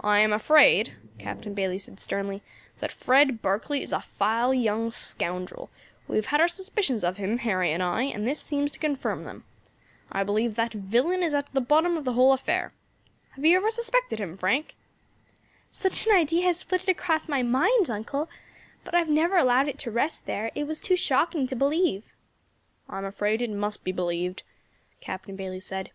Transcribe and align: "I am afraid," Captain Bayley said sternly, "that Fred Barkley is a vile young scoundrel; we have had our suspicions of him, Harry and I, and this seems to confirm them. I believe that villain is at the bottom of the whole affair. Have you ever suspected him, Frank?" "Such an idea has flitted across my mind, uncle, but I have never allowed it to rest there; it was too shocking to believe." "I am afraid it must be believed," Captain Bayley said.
"I 0.00 0.20
am 0.20 0.32
afraid," 0.32 0.94
Captain 1.18 1.52
Bayley 1.52 1.76
said 1.76 1.98
sternly, 1.98 2.42
"that 2.78 2.92
Fred 2.92 3.42
Barkley 3.42 3.82
is 3.82 3.92
a 3.92 3.98
vile 3.98 4.54
young 4.54 4.92
scoundrel; 4.92 5.68
we 6.06 6.14
have 6.14 6.26
had 6.26 6.40
our 6.40 6.46
suspicions 6.46 7.02
of 7.02 7.16
him, 7.16 7.38
Harry 7.38 7.72
and 7.72 7.82
I, 7.82 8.04
and 8.04 8.24
this 8.24 8.40
seems 8.40 8.70
to 8.70 8.78
confirm 8.78 9.24
them. 9.24 9.42
I 10.12 10.22
believe 10.22 10.54
that 10.54 10.72
villain 10.72 11.24
is 11.24 11.34
at 11.34 11.52
the 11.52 11.60
bottom 11.60 11.96
of 11.96 12.04
the 12.04 12.12
whole 12.12 12.32
affair. 12.32 12.72
Have 13.30 13.44
you 13.44 13.56
ever 13.56 13.68
suspected 13.72 14.20
him, 14.20 14.36
Frank?" 14.36 14.76
"Such 15.72 16.06
an 16.06 16.14
idea 16.14 16.44
has 16.44 16.62
flitted 16.62 16.88
across 16.88 17.26
my 17.28 17.42
mind, 17.42 17.90
uncle, 17.90 18.30
but 18.84 18.94
I 18.94 19.00
have 19.00 19.10
never 19.10 19.36
allowed 19.36 19.66
it 19.66 19.80
to 19.80 19.90
rest 19.90 20.26
there; 20.26 20.52
it 20.54 20.68
was 20.68 20.80
too 20.80 20.94
shocking 20.94 21.48
to 21.48 21.56
believe." 21.56 22.04
"I 22.88 22.96
am 22.98 23.04
afraid 23.04 23.42
it 23.42 23.50
must 23.50 23.82
be 23.82 23.90
believed," 23.90 24.44
Captain 25.00 25.34
Bayley 25.34 25.58
said. 25.58 25.90